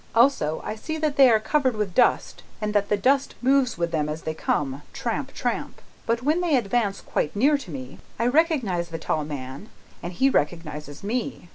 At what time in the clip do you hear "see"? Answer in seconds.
0.77-0.97